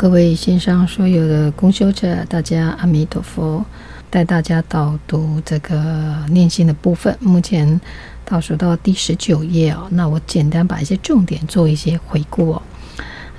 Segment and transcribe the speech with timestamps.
[0.00, 3.62] 各位线上所有的共修者，大家阿弥陀佛，
[4.08, 7.14] 带大家导读这个念心的部分。
[7.20, 7.78] 目前
[8.24, 12.62] 倒数到第十九页哦，那我简单把一些重点做一些回顾哦，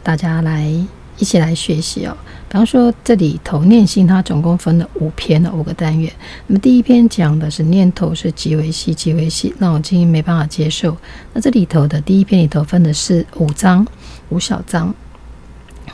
[0.04, 0.72] 大家来
[1.18, 2.16] 一起来学习哦。
[2.48, 6.14] 比方说这里头念心，它总共分了五篇的五个单元。
[6.46, 10.96] 那么第一篇讲的是念头是极为细，极为细，那我今天没办法接受。
[11.34, 13.84] 那这里头的第一篇里头分的是五章，
[14.30, 14.94] 五小章。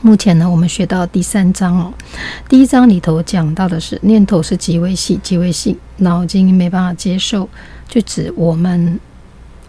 [0.01, 1.93] 目前呢，我们学到第三章哦。
[2.47, 7.49] 第一章里头讲到的是念头是极为细，极为细，脑筋没办法接受，
[7.87, 8.99] 就指我们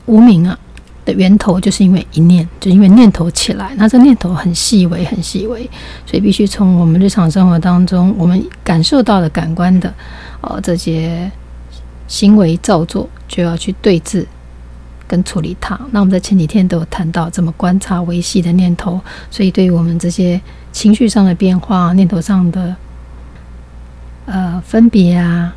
[0.06, 0.58] 无明啊
[1.04, 5.68] 的源头，就是因为一念，就因为念头起来，那这念头很细微，很细微，
[6.04, 9.92] 所以必须从我们日常生活当中，我们感受到的感官的
[10.42, 11.30] 哦这些
[12.06, 14.26] 行为造作，就要去对治。
[15.08, 22.76] 跟处理它，那我们在前几天都有谈到怎么观察维系的念头，所以对于我们这些情绪上的变化、念头上的
[24.26, 25.56] 呃分别啊、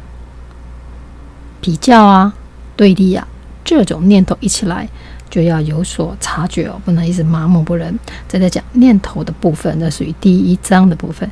[1.59, 2.33] 比较啊、
[2.75, 3.27] 对立啊，
[3.63, 4.87] 这种念头一起来，
[5.29, 7.99] 就要有所察觉哦，不能一直麻木不仁。
[8.27, 11.29] 再来讲念头的部分，那属于第一章的部分。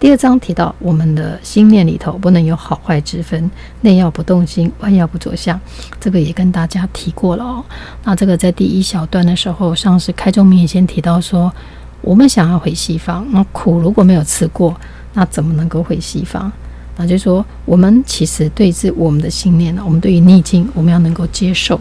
[0.00, 3.50] 第二章提到，我们的心念里头不能有好坏之分，
[3.80, 5.60] 内要不动心，外要不着相。
[5.98, 7.64] 这个也跟大家提过了哦。
[8.04, 11.52] 那这个在第一小段的时候，上师开宗明义先提到说，
[12.00, 14.72] 我们想要回西方，那苦如果没有吃过，
[15.14, 16.50] 那怎么能够回西方？
[16.96, 21.80] 那就是说，我们其实对治我们的心念呢，我们对于逆境，我们要能够接受。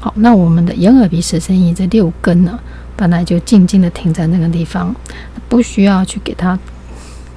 [0.00, 2.58] 好，那我们的眼耳鼻舌身意这六根呢，
[2.96, 4.92] 本来就静静的停在那个地方，
[5.48, 6.58] 不需要去给它。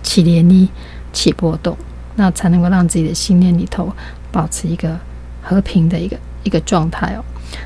[0.08, 0.70] 起涟漪，
[1.12, 1.78] 起波动，
[2.16, 3.92] 那才能够让自己的心念里头
[4.32, 4.98] 保持一个
[5.42, 7.24] 和平的一个一个状态哦。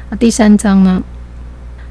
[0.10, 1.00] 那第三章呢？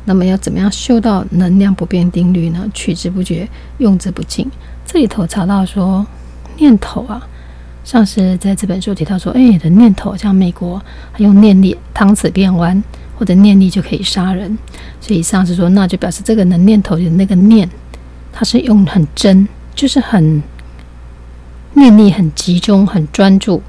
[0.06, 2.66] 那么要怎么样修到能量不变定律呢？
[2.74, 4.50] 取之不绝，用之不尽。
[4.84, 6.04] 这里头查到说，
[6.56, 7.22] 念头啊，
[7.84, 10.82] 上师在这本书提到说，哎，的念头像美国
[11.12, 12.82] 还用念力汤匙变弯，
[13.16, 14.58] 或者念力就可以杀人。
[15.00, 17.68] 所以上师说，那就表示这个能念头的那个念，
[18.32, 19.46] 它是用很真。
[19.80, 20.42] 就是很
[21.72, 23.62] 念力很集中、很专注、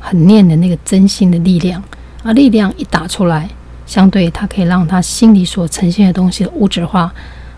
[0.00, 1.80] 很念的那个真心的力量，
[2.24, 3.48] 而力量一打出来，
[3.86, 7.14] 相对它可以让他心里所呈现的东西的物质化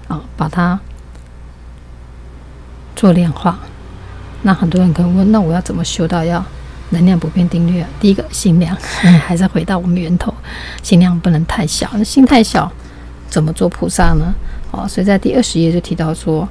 [0.07, 0.79] 啊，把它
[2.95, 3.59] 做量化。
[4.43, 6.45] 那很多人可能问：那我要怎么修到要
[6.91, 7.89] 能量不变定律啊？
[7.99, 8.77] 第一个心量，
[9.25, 10.35] 还是回到我们源头，
[10.83, 11.89] 心量不能太小。
[11.95, 12.71] 那心太小，
[13.31, 14.35] 怎么做菩萨呢？
[14.73, 16.47] 哦，所以在第二十页就提到说。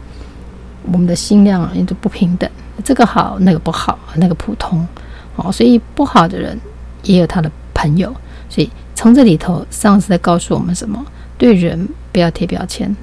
[0.91, 2.49] 我们的心量啊，也都不平等，
[2.83, 4.87] 这个好，那个不好，那个普通，
[5.35, 6.59] 哦，所以不好的人
[7.03, 8.13] 也有他的朋友，
[8.49, 11.05] 所以从这里头，上师在告诉我们什么？
[11.37, 12.95] 对人不要贴标签，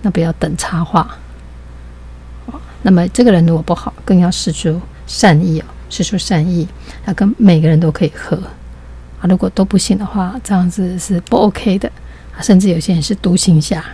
[0.00, 1.16] 那不要等差化，
[2.46, 6.66] 哦，那么这个人如果不好，更要释出善意哦，释出善意，
[7.06, 8.36] 要跟每个人都可以和
[9.20, 9.28] 啊。
[9.28, 11.90] 如果都不行的话，这样子是不 OK 的，
[12.40, 13.84] 甚至有些人是独行侠。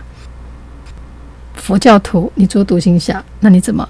[1.59, 3.87] 佛教徒，你做独行侠，那你怎么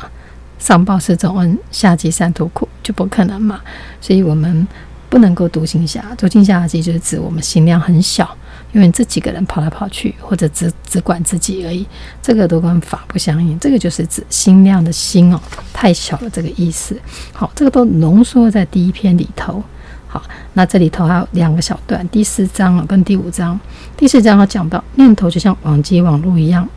[0.58, 3.62] 上报四重恩，下济三途苦，就不可能嘛？
[4.02, 4.68] 所以我们
[5.10, 6.04] 不能够独行侠。
[6.18, 8.30] 独行侠其实就是指我们心量很小，
[8.74, 11.88] 因为这几个人跑来跑去，或者只只管自己而已，
[12.22, 13.58] 这个都跟法不相应。
[13.60, 15.40] 这个就是指心量的心哦，
[15.72, 17.00] 太小了这个意思。
[17.32, 19.64] 好，这个都浓缩在第一篇里头。
[20.08, 20.22] 好，
[20.54, 23.58] 那这里头还有两个小段，第四章啊跟第五章。
[23.96, 26.68] 第四章要讲到念头就像网际网路一样。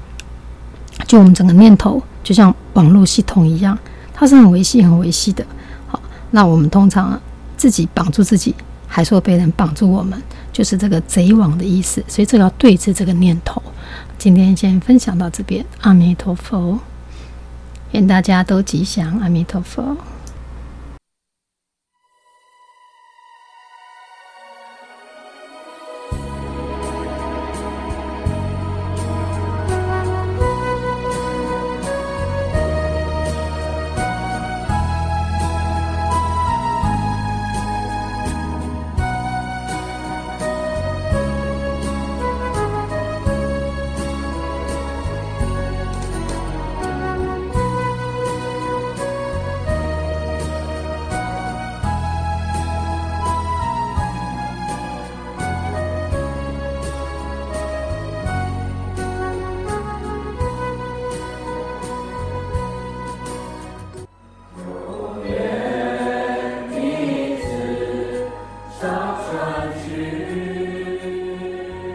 [1.07, 3.79] 就我们整个念头，就像网络系统一样，
[4.13, 5.45] 它是很维系、很维系的。
[5.87, 6.01] 好，
[6.31, 7.21] 那我们通常
[7.57, 8.55] 自己绑住自己，
[8.87, 10.21] 还说被人绑住我们，
[10.53, 12.03] 就是这个贼网的意思。
[12.09, 13.63] 所以这个要对峙这个念头。
[14.19, 16.79] 今天先分享到这边，阿弥陀佛，
[17.91, 19.97] 愿大家都吉祥，阿弥陀佛。